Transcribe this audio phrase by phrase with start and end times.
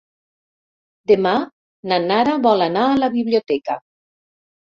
[1.11, 1.33] Demà
[1.91, 3.77] na Nara vol anar a la biblioteca.